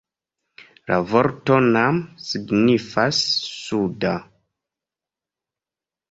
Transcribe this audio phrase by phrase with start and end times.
[0.91, 3.19] La vorto "nam" signifas
[3.57, 4.15] 'suda'.